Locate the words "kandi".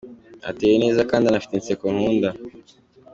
1.09-1.25